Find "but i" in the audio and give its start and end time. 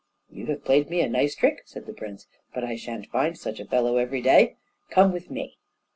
2.55-2.75